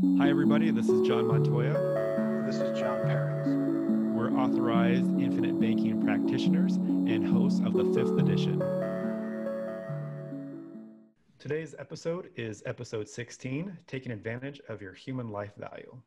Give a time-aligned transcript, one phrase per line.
[0.00, 0.70] Hi, everybody.
[0.70, 1.72] This is John Montoya.
[2.46, 4.14] This is John Perrings.
[4.16, 8.60] We're authorized infinite banking practitioners and hosts of the fifth edition.
[11.40, 16.00] Today's episode is episode 16 Taking Advantage of Your Human Life Value.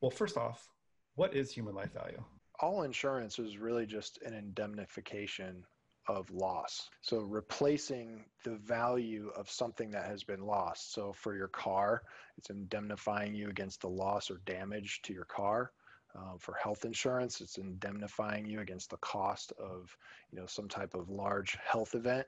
[0.00, 0.70] Well, first off,
[1.16, 2.24] what is human life value?
[2.60, 5.64] All insurance is really just an indemnification
[6.06, 6.90] of loss.
[7.00, 10.92] So replacing the value of something that has been lost.
[10.92, 12.02] So for your car,
[12.38, 15.72] it's indemnifying you against the loss or damage to your car.
[16.16, 19.96] Uh, for health insurance, it's indemnifying you against the cost of,
[20.30, 22.26] you know, some type of large health event.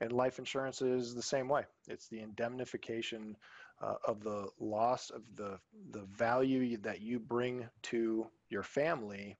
[0.00, 1.64] And life insurance is the same way.
[1.88, 3.36] It's the indemnification
[3.82, 5.58] uh, of the loss of the
[5.90, 9.36] the value that you bring to your family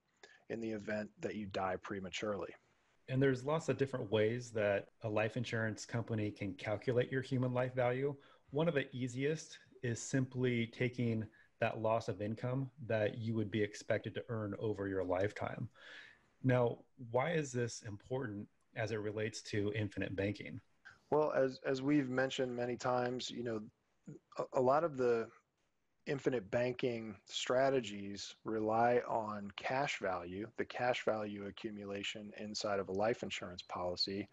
[0.48, 2.52] in the event that you die prematurely.
[3.08, 7.52] And there's lots of different ways that a life insurance company can calculate your human
[7.52, 8.14] life value.
[8.50, 11.26] One of the easiest is simply taking
[11.60, 15.68] that loss of income that you would be expected to earn over your lifetime.
[16.42, 16.78] Now,
[17.10, 20.60] why is this important as it relates to infinite banking?
[21.10, 23.60] Well, as as we've mentioned many times, you know,
[24.38, 25.28] a, a lot of the
[26.06, 33.22] infinite banking strategies rely on cash value, the cash value accumulation inside of a life
[33.22, 34.28] insurance policy.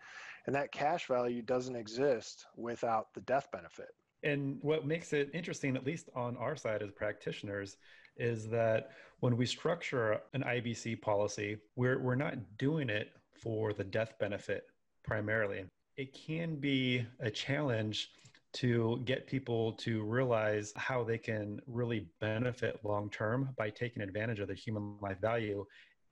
[0.45, 3.89] And that cash value doesn't exist without the death benefit.
[4.23, 7.77] And what makes it interesting, at least on our side as practitioners,
[8.17, 13.83] is that when we structure an IBC policy, we're, we're not doing it for the
[13.83, 14.65] death benefit
[15.03, 15.65] primarily.
[15.97, 18.11] It can be a challenge
[18.53, 24.39] to get people to realize how they can really benefit long term by taking advantage
[24.39, 25.65] of the human life value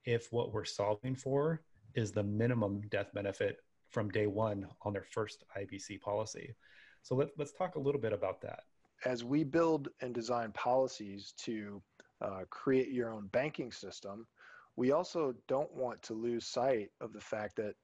[0.06, 1.62] if what we're solving for
[1.96, 3.58] is the minimum death benefit
[3.90, 6.54] from day one on their first IBC policy.
[7.02, 8.62] So let, let's talk a little bit about that.
[9.06, 11.82] As we build and design policies to
[12.22, 14.28] uh, create your own banking system,
[14.76, 17.76] we also don't want to lose sight of the fact that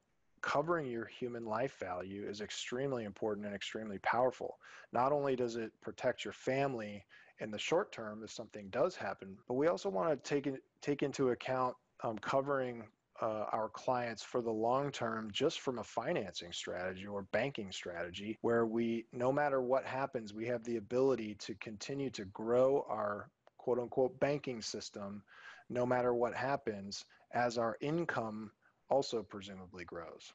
[0.46, 4.60] covering your human life value is extremely important and extremely powerful.
[4.94, 7.04] Not only does it protect your family
[7.40, 10.62] in the short term if something does happen, but we also want to take it,
[10.82, 12.84] take into account um, covering
[13.22, 18.38] uh, our clients for the long term just from a financing strategy or banking strategy
[18.42, 23.30] where we no matter what happens we have the ability to continue to grow our
[23.58, 25.24] quote unquote banking system
[25.70, 28.52] no matter what happens as our income
[28.90, 30.34] also presumably grows.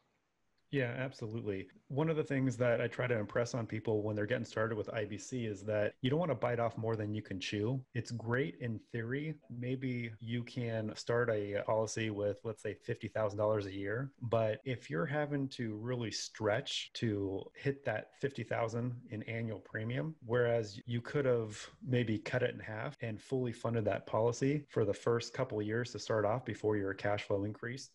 [0.73, 1.67] Yeah, absolutely.
[1.89, 4.79] One of the things that I try to impress on people when they're getting started
[4.79, 7.85] with IBC is that you don't want to bite off more than you can chew.
[7.93, 9.35] It's great in theory.
[9.51, 14.13] Maybe you can start a policy with, let's say, $50,000 a year.
[14.23, 20.81] But if you're having to really stretch to hit that 50,000 in annual premium, whereas
[20.87, 24.95] you could have maybe cut it in half and fully funded that policy for the
[24.95, 27.91] first couple years to start off before your cash flow increased,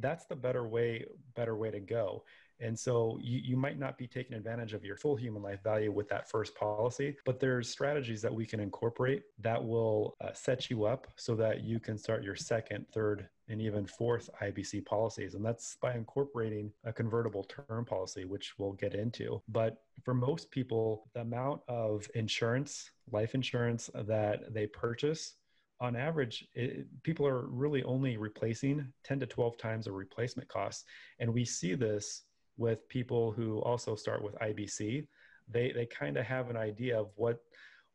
[0.00, 2.24] that's the better way better way to go.
[2.58, 5.92] And so you, you might not be taking advantage of your full human life value
[5.92, 10.70] with that first policy but there's strategies that we can incorporate that will uh, set
[10.70, 15.34] you up so that you can start your second third and even fourth ibc policies.
[15.34, 19.42] And that's by incorporating a convertible term policy which we'll get into.
[19.48, 25.34] But for most people the amount of insurance life insurance that they purchase
[25.80, 30.84] on average, it, people are really only replacing 10 to 12 times the replacement costs.
[31.18, 32.22] And we see this
[32.56, 35.06] with people who also start with IBC.
[35.48, 37.40] They, they kind of have an idea of what,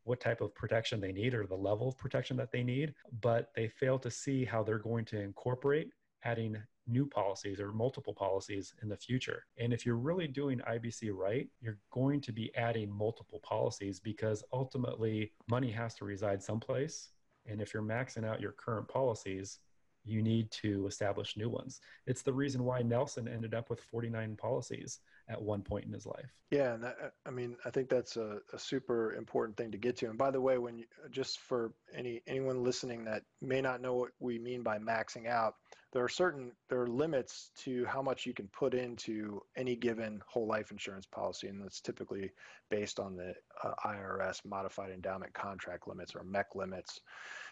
[0.04, 3.50] what type of protection they need or the level of protection that they need, but
[3.56, 5.90] they fail to see how they're going to incorporate
[6.24, 9.46] adding new policies or multiple policies in the future.
[9.58, 14.44] And if you're really doing IBC right, you're going to be adding multiple policies because
[14.52, 17.10] ultimately money has to reside someplace
[17.48, 19.60] and if you're maxing out your current policies,
[20.04, 21.80] you need to establish new ones.
[22.08, 25.00] It's the reason why Nelson ended up with 49 policies
[25.30, 26.32] at one point in his life.
[26.50, 29.96] Yeah, and that, I mean, I think that's a, a, super important thing to get
[29.98, 30.10] to.
[30.10, 33.96] And by the way, when you, just for any anyone listening that may not know
[33.96, 35.56] what we mean by maxing out,
[35.94, 40.22] there are certain there are limits to how much you can put into any given
[40.28, 42.32] whole life insurance policy, and that's typically
[42.70, 47.00] based on the uh, IRS modified endowment contract limits or MEC limits.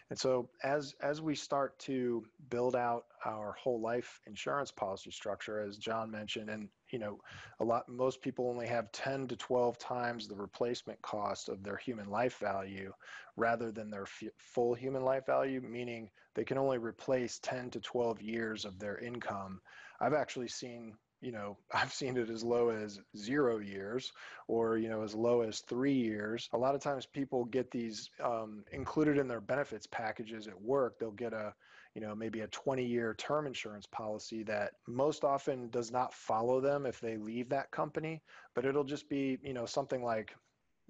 [0.10, 5.62] And so as as we start to build out our whole life insurance policy structure,
[5.62, 7.20] as John mentioned, and you know,
[7.60, 11.78] a lot most people only have 10 to 12 times the replacement cost of their
[11.78, 12.92] human life value
[13.38, 17.80] rather than their f- full human life value, meaning they can only replace 10 to
[17.80, 19.62] 12 years of their income.
[20.02, 24.12] I've actually seen you know, I've seen it as low as zero years
[24.48, 26.50] or, you know, as low as three years.
[26.54, 31.00] A lot of times people get these um, included in their benefits packages at work.
[31.00, 31.54] They'll get a,
[31.96, 36.62] you know, maybe a 20 year term insurance policy that most often does not follow
[36.62, 38.22] them if they leave that company,
[38.56, 40.34] but it'll just be, you know, something like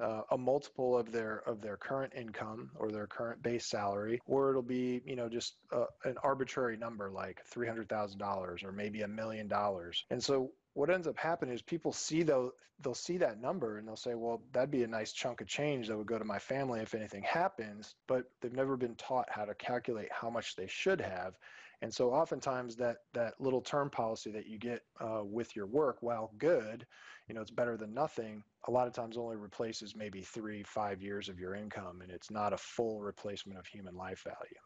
[0.02, 4.50] uh, a multiple of their of their current income or their current base salary, or
[4.50, 8.72] it'll be you know just uh, an arbitrary number like three hundred thousand dollars or
[8.72, 10.06] maybe a million dollars.
[10.10, 13.88] And so what ends up happening is people see though they'll see that number and
[13.88, 16.40] they'll say, well, that'd be a nice chunk of change that would go to my
[16.40, 17.96] family if anything happens.
[18.08, 21.36] But they've never been taught how to calculate how much they should have.
[21.82, 25.98] And so oftentimes that that little term policy that you get uh, with your work,
[26.02, 26.86] while good,
[27.28, 28.44] you know, it's better than nothing.
[28.68, 32.30] A lot of times only replaces maybe three, five years of your income, and it's
[32.30, 34.60] not a full replacement of human life value.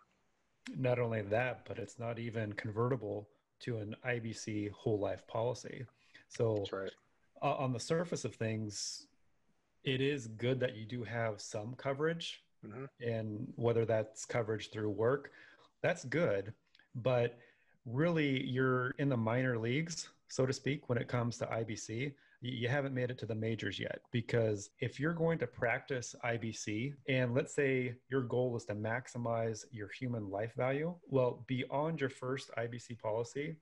[0.76, 3.30] Not only that, but it's not even convertible
[3.60, 5.86] to an IBC whole life policy.
[6.30, 6.92] So, That's right.
[7.44, 9.08] uh, on the surface of things,
[9.84, 12.88] it is good that you do have some coverage, Mhm.
[13.02, 15.32] and whether that's coverage through work,
[15.82, 16.54] that's good.
[16.96, 17.38] But
[17.86, 22.14] really, you're in the minor leagues, so to speak, when it comes to IBC.
[22.46, 26.94] You haven't made it to the majors yet because if you're going to practice IBC,
[27.08, 32.10] and let's say your goal is to maximize your human life value, well, beyond your
[32.10, 33.56] first IBC policy,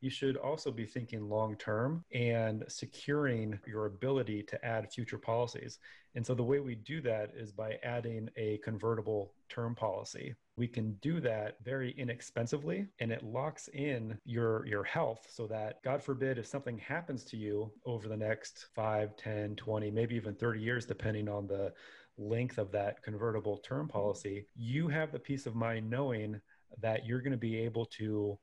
[0.00, 5.78] you should also be thinking long term and securing your ability to add future policies.
[6.14, 10.34] And so the way we do that is by adding a convertible term policy.
[10.56, 15.82] We can do that very inexpensively and it locks in your your health so that
[15.82, 20.34] God forbid if something happens to you over the next 5, 10, 20, maybe even
[20.34, 21.72] 30 years depending on the
[22.18, 23.98] length of that convertible term mm-hmm.
[23.98, 26.40] policy, you have the peace of mind knowing
[26.80, 28.38] that you're going to be able to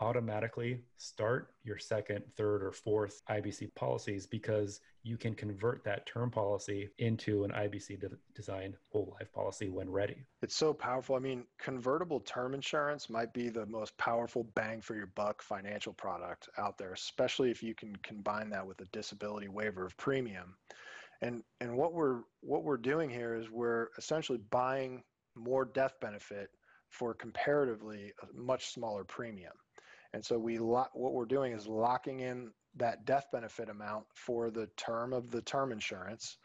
[0.00, 6.30] automatically start your second, third, or fourth IBC policies because you can convert that term
[6.30, 10.16] policy into an IBC de- designed whole life policy when ready.
[10.42, 11.16] It's so powerful.
[11.16, 15.92] I mean, convertible term insurance might be the most powerful bang for your buck financial
[15.92, 20.56] product out there, especially if you can combine that with a disability waiver of premium.
[21.20, 25.02] And and what we're what we're doing here is we're essentially buying
[25.34, 26.50] more death benefit
[26.90, 29.52] for comparatively a much smaller premium.
[30.14, 34.50] And so we lock, what we're doing is locking in that death benefit amount for
[34.50, 36.38] the term of the term insurance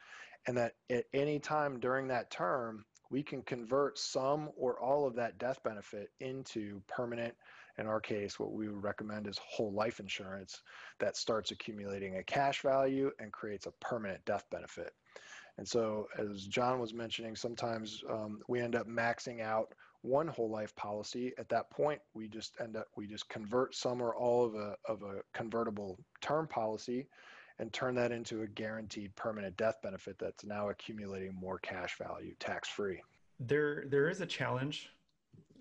[0.47, 5.15] and that at any time during that term we can convert some or all of
[5.15, 7.33] that death benefit into permanent
[7.77, 10.61] in our case what we would recommend is whole life insurance
[10.99, 14.93] that starts accumulating a cash value and creates a permanent death benefit.
[15.57, 19.73] And so as john was mentioning sometimes um, we end up maxing out
[20.03, 24.01] one whole life policy at that point we just end up we just convert some
[24.01, 27.07] or all of a of a convertible term policy
[27.59, 32.35] and turn that into a guaranteed permanent death benefit that's now accumulating more cash value
[32.39, 33.01] tax free
[33.39, 34.89] There, there is a challenge,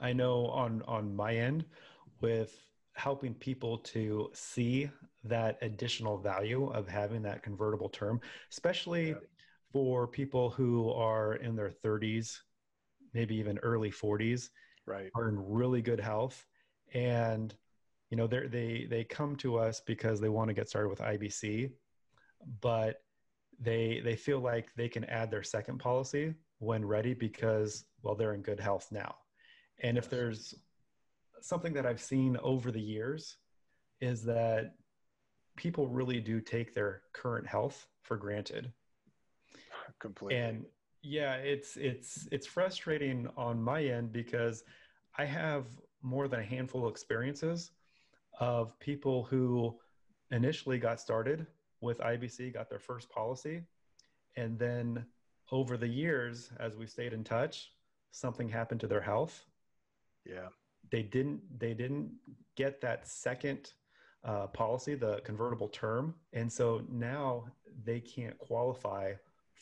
[0.00, 1.64] I know on on my end,
[2.20, 2.52] with
[2.94, 4.90] helping people to see
[5.24, 9.14] that additional value of having that convertible term, especially Yeah.
[9.72, 12.42] for people who are in their 30s,
[13.14, 14.50] maybe even early 40s,
[14.86, 15.10] right.
[15.14, 16.44] are in really good health.
[16.94, 17.54] And
[18.10, 21.00] you know they they they come to us because they want to get started with
[21.00, 21.70] IBC
[22.60, 23.02] but
[23.60, 28.34] they they feel like they can add their second policy when ready because well they're
[28.34, 29.14] in good health now.
[29.82, 30.54] And if there's
[31.40, 33.36] something that I've seen over the years
[34.00, 34.74] is that
[35.56, 38.72] people really do take their current health for granted.
[39.98, 40.38] Completely.
[40.38, 40.64] And
[41.02, 44.64] yeah it's it's it's frustrating on my end because
[45.18, 45.66] i have
[46.02, 47.72] more than a handful of experiences
[48.40, 49.76] of people who
[50.30, 51.46] initially got started
[51.80, 53.62] with ibc got their first policy
[54.36, 55.04] and then
[55.50, 57.72] over the years as we stayed in touch
[58.12, 59.44] something happened to their health.
[60.24, 60.48] Yeah.
[60.90, 62.12] They didn't they didn't
[62.56, 63.72] get that second
[64.24, 67.44] uh, policy the convertible term and so now
[67.84, 69.12] they can't qualify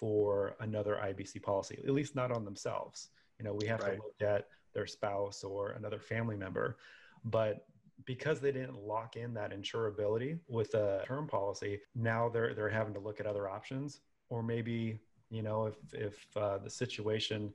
[0.00, 3.96] for another ibc policy at least not on themselves you know we have Right.
[3.96, 6.78] to look at their spouse or another family member
[7.24, 7.66] but
[8.06, 12.94] because they didn't lock in that insurability with a term policy now they're they're having
[12.94, 17.52] to look at other options or maybe you know if if uh, the situation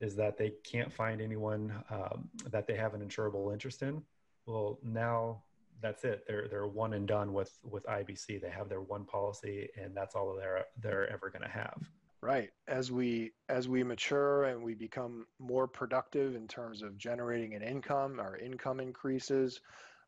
[0.00, 4.02] is that they can't find anyone um, that they have an insurable interest in.
[4.46, 5.42] Well, now
[5.82, 6.24] that's it.
[6.26, 8.40] They're they're one and done with with IBC.
[8.40, 11.78] They have their one policy, and that's all they're they're ever going to have.
[12.22, 17.54] right as we as we mature and we become more productive in terms of generating
[17.54, 19.60] an income our income increases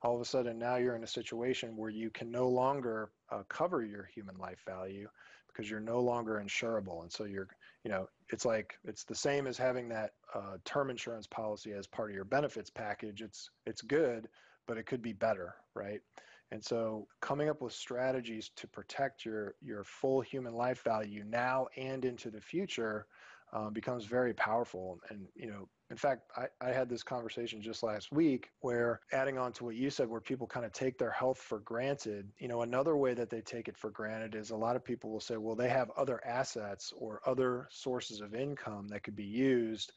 [0.02, 3.42] all of a sudden now you're in a situation where you can no longer uh,
[3.48, 5.08] cover your human life value
[5.48, 7.02] because you're no longer insurable.
[7.02, 7.48] And so you're,
[7.84, 11.86] you know, it's like it's the same as having that uh, term insurance policy as
[11.86, 13.22] part of your benefits package.
[13.22, 14.28] It's it's good,
[14.66, 16.00] but it could be better, right?
[16.50, 21.66] And so coming up with strategies to protect your your full human life value now
[21.76, 23.06] and into the future
[23.54, 25.00] um, becomes very powerful.
[25.08, 29.38] And you know, in fact, I, I had this conversation just last week where adding
[29.38, 32.30] on to what you said, where people kind of take their health for granted.
[32.38, 35.10] You know, another way that they take it for granted is a lot of people
[35.10, 39.24] will say, well, they have other assets or other sources of income that could be
[39.24, 39.92] used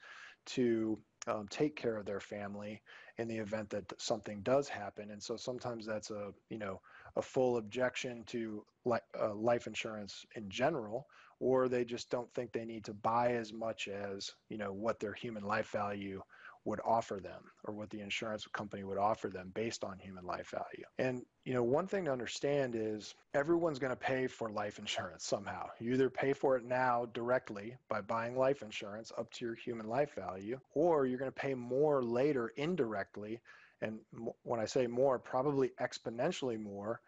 [0.48, 2.82] to um, take care of their family
[3.18, 5.12] in the event that something does happen.
[5.12, 6.82] And so sometimes that's a you know
[7.16, 11.08] a full objection to li- uh, life insurance in general,
[11.40, 15.00] or they just don't think they need to buy as much as you know what
[15.00, 16.22] their human life value
[16.66, 20.50] would offer them or what the insurance company would offer them based on human life
[20.50, 20.86] value.
[20.98, 25.26] And you know, one thing to understand is everyone's going to pay for life insurance
[25.26, 25.68] somehow.
[25.80, 29.88] You either pay for it now directly by buying life insurance up to your human
[29.88, 33.40] life value or you're going to pay more later indirectly
[33.82, 34.00] and
[34.44, 37.02] when I say more, probably exponentially more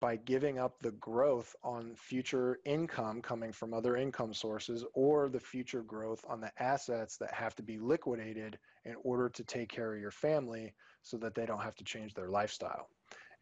[0.00, 5.40] by giving up the growth on future income coming from other income sources or the
[5.40, 9.94] future growth on the assets that have to be liquidated in order to take care
[9.94, 12.88] of your family so that they don't have to change their lifestyle.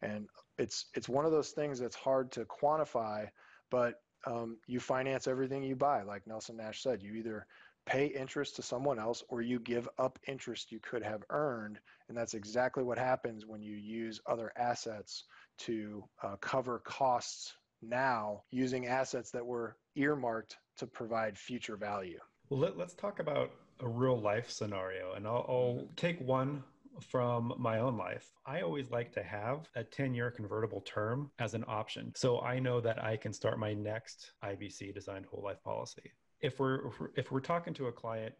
[0.01, 3.27] And it's it's one of those things that's hard to quantify,
[3.69, 3.95] but
[4.25, 7.03] um, you finance everything you buy, like Nelson Nash said.
[7.03, 7.45] You either
[7.85, 12.17] pay interest to someone else or you give up interest you could have earned, and
[12.17, 15.25] that's exactly what happens when you use other assets
[15.59, 22.19] to uh, cover costs now using assets that were earmarked to provide future value.
[22.49, 26.63] Well, let, us talk about a real life scenario, and I'll, I'll take one
[27.01, 28.31] from my own life.
[28.45, 32.13] I always like to have a 10 year convertible term as an option.
[32.15, 36.13] So I know that I can start my next IBC designed whole life policy.
[36.41, 38.35] If we're, if we're, if we're talking to a client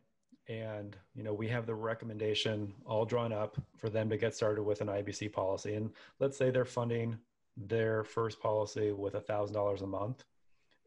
[0.47, 4.63] and you know we have the recommendation all drawn up for them to get started
[4.63, 7.17] with an ibc policy and let's say they're funding
[7.57, 10.25] their first policy with a thousand dollars a month.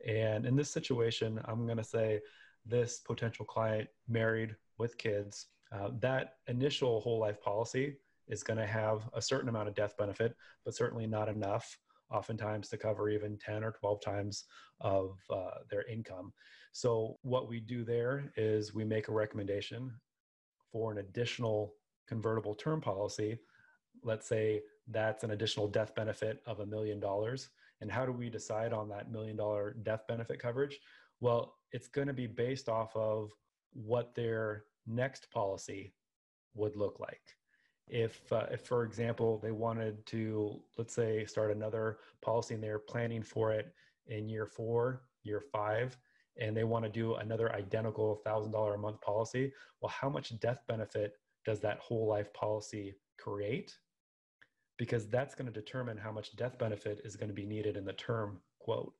[0.06, 2.20] And in this situation i'm going to say
[2.66, 7.96] this potential client married with kids uh, that initial whole life policy
[8.28, 11.78] is going to have a certain amount of death benefit but certainly not enough
[12.10, 14.44] oftentimes to cover even 10 or 12 times
[14.80, 16.32] of uh, their income.
[16.72, 19.92] So, what we do there is we make a recommendation
[20.70, 21.74] for an additional
[22.06, 23.38] convertible term policy.
[24.02, 27.48] Let's say that's an additional death benefit of a million dollars.
[27.80, 30.78] And how do we decide on that million dollar death benefit coverage?
[31.20, 33.32] Well, it's going to be based off of
[33.72, 35.94] what their next policy
[36.54, 37.37] would look like
[37.90, 42.78] if, uh, if for example they wanted to let's say start another policy and they're
[42.78, 43.72] planning for it
[44.06, 45.96] in year four year five
[46.40, 50.38] and they want to do another identical thousand dollar a month policy well how much
[50.40, 51.14] death benefit
[51.48, 53.78] does that whole life policy create?
[54.76, 57.86] Because that's going to determine how much death benefit is going to be needed in
[57.86, 58.92] the term quote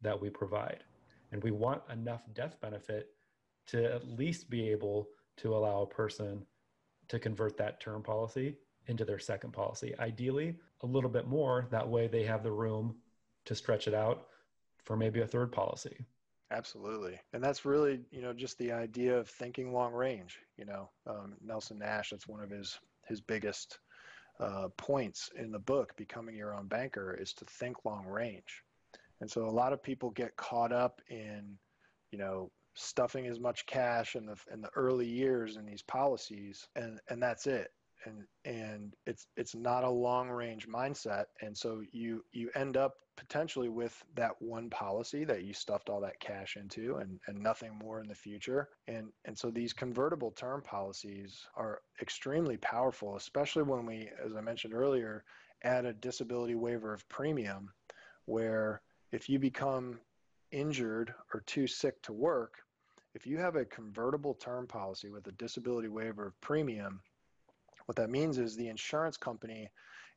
[0.00, 0.84] that we provide.
[1.32, 3.08] And we want enough death benefit
[3.68, 5.08] to at least be able
[5.38, 6.46] to allow a person
[7.10, 9.94] to convert that term policy into their second policy.
[9.98, 11.66] Ideally, a little bit more.
[11.70, 12.94] That way, they have the room
[13.44, 14.28] to stretch it out
[14.84, 15.96] for maybe a third policy.
[16.52, 17.20] Absolutely.
[17.32, 20.38] And that's really, you know, just the idea of thinking long range.
[20.56, 23.78] You know, um, Nelson Nash, that's one of his, his biggest
[24.38, 28.62] uh, points in the book, Becoming Your Own Banker, is to think long range.
[29.20, 31.58] And so a lot of people get caught up in,
[32.10, 36.68] you know, stuffing as much cash in the in the early years in these policies
[36.76, 37.68] and and that's it.
[38.04, 41.26] And and it's it's not a long range mindset.
[41.42, 46.00] And so you you end up potentially with that one policy that you stuffed all
[46.00, 48.68] that cash into and and nothing more in the future.
[48.88, 54.40] And and so these convertible term policies are extremely powerful especially when we as i
[54.40, 55.22] mentioned earlier
[55.62, 57.70] add a disability waiver of premium
[58.24, 58.80] where
[59.12, 59.98] if you become
[60.52, 62.54] injured or too sick to work,
[63.14, 67.00] if you have a convertible term policy with a disability waiver of premium,
[67.86, 69.68] what that means is the insurance company,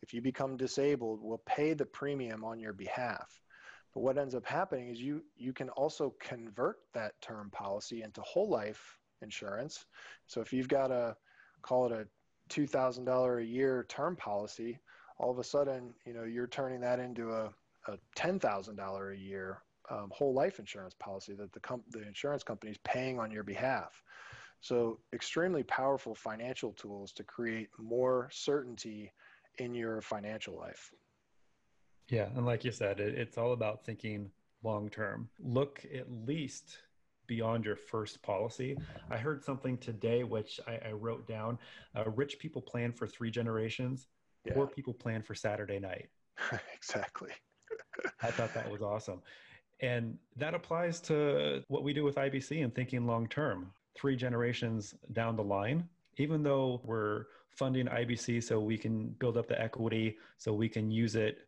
[0.01, 3.39] if you become disabled, will pay the premium on your behalf.
[3.93, 8.21] But what ends up happening is you you can also convert that term policy into
[8.21, 9.85] whole life insurance.
[10.27, 11.15] So if you've got a
[11.61, 12.07] call it a
[12.49, 14.79] two thousand dollar a year term policy,
[15.17, 17.53] all of a sudden you know you're turning that into a,
[17.87, 22.05] a ten thousand dollar a year um, whole life insurance policy that the, com- the
[22.07, 24.01] insurance company is paying on your behalf.
[24.61, 29.11] So, extremely powerful financial tools to create more certainty
[29.57, 30.89] in your financial life.
[32.09, 32.29] Yeah.
[32.35, 34.29] And like you said, it, it's all about thinking
[34.63, 35.29] long term.
[35.39, 36.77] Look at least
[37.27, 38.77] beyond your first policy.
[39.09, 41.57] I heard something today, which I, I wrote down
[41.95, 44.07] uh, rich people plan for three generations,
[44.45, 44.53] yeah.
[44.53, 46.09] poor people plan for Saturday night.
[46.73, 47.31] exactly.
[48.21, 49.21] I thought that was awesome.
[49.83, 53.73] And that applies to what we do with IBC and thinking long term.
[53.95, 59.45] Three generations down the line, even though we're funding IBC so we can build up
[59.45, 61.39] the equity, so we can use it,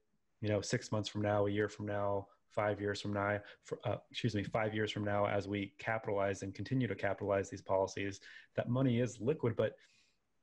[0.42, 3.80] you know, six months from now, a year from now, five years from now, for,
[3.86, 7.62] uh, excuse me, five years from now, as we capitalize and continue to capitalize these
[7.62, 8.20] policies,
[8.58, 9.78] that money is liquid, but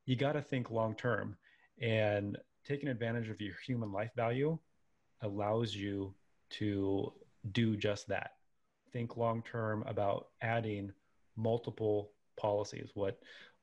[0.06, 1.37] you got to think long term.
[1.78, 4.58] And taking advantage of your human life value
[5.20, 6.14] allows you
[6.52, 7.12] to
[7.50, 8.32] do just that.
[8.92, 10.92] Think long term about adding
[11.37, 13.18] multiple policies, what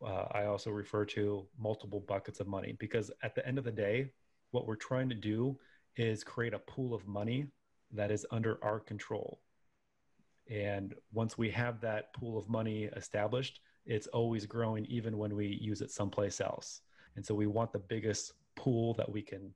[0.06, 3.72] uh, I also refer to multiple buckets of money, because at the end of the
[3.72, 4.12] day,
[4.52, 5.58] what we're trying to do
[5.96, 7.48] is create a pool of money
[7.92, 9.42] that is under our control.
[10.50, 15.48] And once we have that pool of money established, it's always growing even when we
[15.62, 16.82] use it someplace else.
[17.16, 19.54] And so we want the biggest pool that we can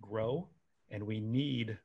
[0.00, 0.48] grow,
[0.90, 1.78] and we need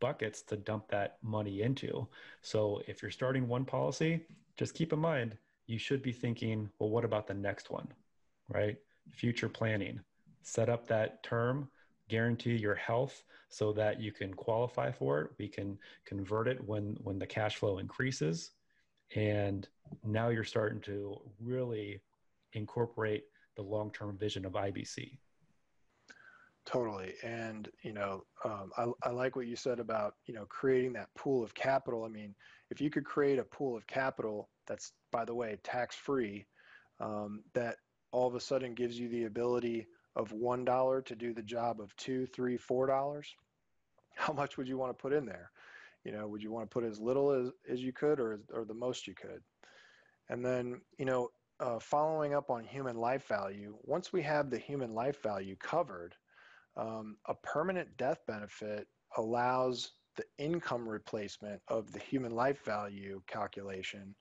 [0.00, 2.06] buckets to dump that money into.
[2.42, 4.26] So if you're starting one policy,
[4.56, 5.36] just keep in mind
[5.70, 7.86] you should be thinking, well, what about the next one,
[8.48, 8.76] right?
[9.08, 10.00] Future planning.
[10.42, 11.70] Set up that term,
[12.08, 15.30] guarantee your health so that you can qualify for it.
[15.38, 18.50] We can convert it when when the cash flow increases.
[19.14, 19.68] And
[20.04, 22.00] now you're starting to really
[22.52, 23.24] incorporate
[23.56, 25.18] the long-term vision of IBC.
[26.66, 27.14] Totally.
[27.22, 31.14] And, you know, um, I, I like what you said about, you know, creating that
[31.14, 32.04] pool of capital.
[32.04, 32.34] I mean,
[32.70, 36.46] if you could create a pool of capital that's, by the way, tax free,
[37.00, 37.78] um, that
[38.12, 39.86] all of a sudden gives you the ability
[40.16, 43.34] of $1 to do the job of two, three, four dollars,
[44.16, 45.50] how much would you want to put in there?
[46.04, 48.64] You know, would you want to put as little as, as you could or, or
[48.64, 49.42] the most you could?
[50.28, 54.58] And then, you know, uh, following up on human life value, once we have the
[54.58, 56.16] human life value covered,
[56.80, 58.88] um, a permanent death benefit
[59.18, 64.14] allows the income replacement of the human life value calculation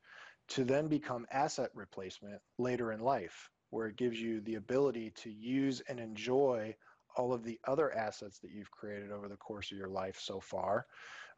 [0.50, 5.32] to then become asset replacement later in life, where it gives you the ability to
[5.32, 6.76] use and enjoy
[7.16, 10.40] all of the other assets that you've created over the course of your life so
[10.40, 10.86] far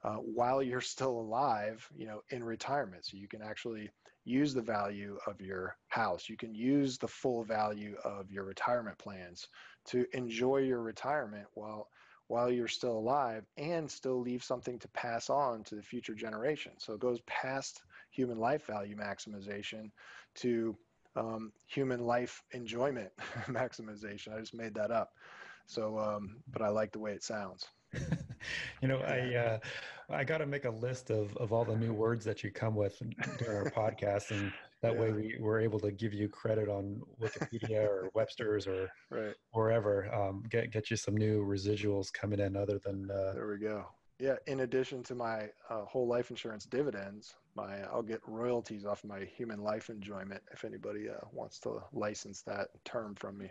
[0.04, 3.06] uh, while you're still alive, you know, in retirement.
[3.06, 3.90] So you can actually
[4.24, 6.30] use the value of your house.
[6.30, 9.48] You can use the full value of your retirement plans
[9.88, 11.88] to enjoy your retirement while
[12.28, 16.72] while you're still alive and still leave something to pass on to the future generation.
[16.78, 19.92] So it goes past human life value maximization
[20.36, 20.78] to
[21.18, 23.12] um, human life enjoyment
[23.50, 24.34] maximization.
[24.34, 25.10] I just made that up.
[25.66, 27.68] So, um, but I like the way it sounds.
[28.82, 29.60] You know, I uh,
[30.10, 32.76] I got to make a list of of all the new words that you come
[32.76, 33.02] with
[33.38, 34.52] during our podcast, and
[34.82, 35.00] that yeah.
[35.00, 39.36] way we were able to give you credit on Wikipedia or Webster's or right.
[39.52, 40.14] wherever.
[40.14, 43.10] Um, get get you some new residuals coming in other than.
[43.10, 43.86] Uh, there we go.
[44.20, 44.36] Yeah.
[44.48, 49.26] In addition to my uh, whole life insurance dividends, my I'll get royalties off my
[49.26, 53.50] human life enjoyment if anybody uh, wants to license that term from me.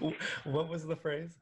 [0.44, 1.38] what was the phrase?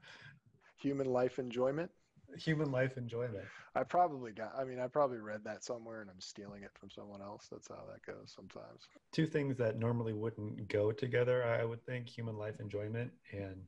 [0.86, 1.90] Human life enjoyment.
[2.38, 3.44] Human life enjoyment.
[3.74, 4.52] I probably got.
[4.56, 7.48] I mean, I probably read that somewhere, and I'm stealing it from someone else.
[7.50, 8.82] That's how that goes sometimes.
[9.10, 13.64] Two things that normally wouldn't go together, I would think: human life enjoyment and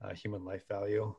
[0.00, 1.12] uh, human life value.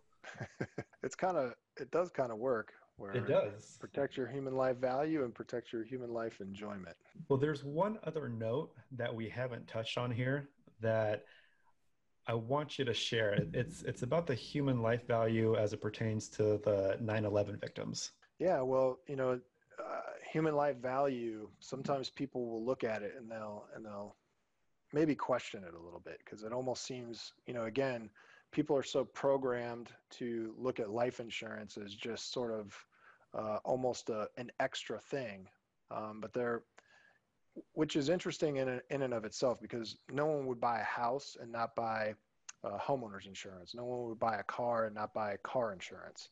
[1.04, 1.54] it's kind of.
[1.78, 2.72] It does kind of work.
[2.96, 6.96] Where it does protect your human life value and protect your human life enjoyment.
[7.28, 10.48] Well, there's one other note that we haven't touched on here
[10.80, 11.26] that
[12.28, 13.50] I want you to share it.
[13.54, 18.12] It's it's about the human life value as it pertains to the 9/11 victims.
[18.40, 19.40] Yeah, well, you know,
[19.80, 20.00] uh,
[20.32, 21.50] human life value.
[21.60, 24.16] Sometimes people will look at it and they'll and they'll
[24.94, 28.10] maybe question it a little bit because it almost seems, you know, again,
[28.52, 32.86] people are so programmed to look at life insurance as just sort of
[33.34, 35.48] uh, almost a, an extra thing,
[35.90, 36.64] um, but they're
[37.74, 41.38] which is interesting in, in and of itself because no one would buy a house
[41.42, 42.14] and not buy
[42.64, 43.74] uh, homeowners insurance.
[43.74, 46.30] No one would buy a car and not buy car insurance.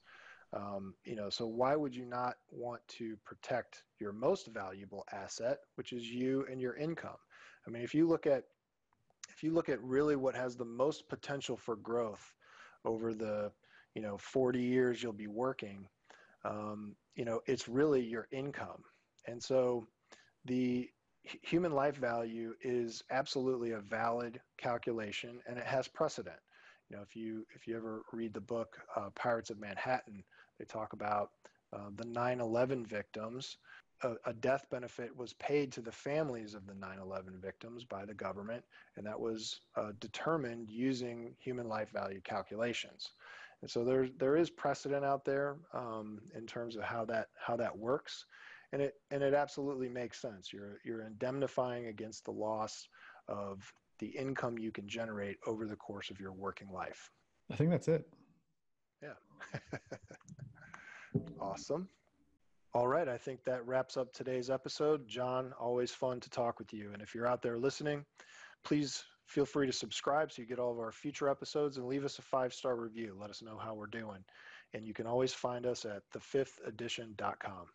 [0.53, 5.59] Um, you know, so why would you not want to protect your most valuable asset,
[5.75, 7.17] which is you and your income?
[7.67, 8.45] I mean, if you look at
[9.29, 12.33] if you look at really what has the most potential for growth
[12.83, 13.51] over the
[13.93, 15.87] you know 40 years you'll be working,
[16.45, 18.83] um, you know, it's really your income.
[19.27, 19.87] And so
[20.45, 20.89] the
[21.23, 26.39] human life value is absolutely a valid calculation and it has precedent.
[26.89, 30.23] You know, if you if you ever read the book uh, Pirates of Manhattan,
[30.57, 31.31] they talk about
[31.71, 33.57] uh, the 9/11 victims.
[34.01, 38.13] A, a, death benefit was paid to the families of the 9/11 victims by the
[38.13, 38.63] government,
[38.95, 43.11] and that was uh, determined using human life value calculations.
[43.61, 47.55] And so there there is precedent out there um, in terms of how that how
[47.57, 48.25] that works,
[48.71, 50.53] and it and it absolutely makes sense.
[50.53, 52.87] You're you're indemnifying against the loss
[53.27, 57.09] of the income you can generate over the course of your working life.
[57.51, 58.07] I think that's it.
[59.01, 59.13] Yeah.
[61.41, 61.89] awesome.
[62.73, 63.07] All right.
[63.07, 65.07] I think that wraps up today's episode.
[65.07, 66.91] John, always fun to talk with you.
[66.93, 68.05] And if you're out there listening,
[68.63, 72.05] please feel free to subscribe so you get all of our future episodes and leave
[72.05, 73.17] us a five star review.
[73.19, 74.23] Let us know how we're doing.
[74.73, 77.65] And you can always find us at thefifthedition.com.